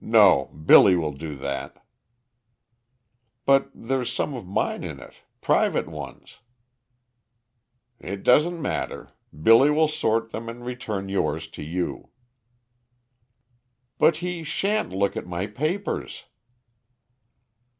"No; 0.00 0.52
Billy 0.64 0.94
will 0.94 1.10
do 1.14 1.34
that." 1.34 1.84
"But 3.44 3.72
there's 3.74 4.12
some 4.12 4.32
of 4.34 4.46
mine 4.46 4.84
in 4.84 5.00
it, 5.00 5.14
private 5.40 5.88
ones." 5.88 6.38
"It 7.98 8.22
doesn't 8.22 8.62
matter. 8.62 9.10
Billy 9.36 9.70
will 9.72 9.88
sort 9.88 10.30
them 10.30 10.48
and 10.48 10.64
return 10.64 11.08
yours 11.08 11.48
to 11.48 11.64
you." 11.64 12.10
"But 13.98 14.18
he 14.18 14.44
sha'n't 14.44 14.92
look 14.92 15.16
at 15.16 15.26
my 15.26 15.48
papers." 15.48 16.22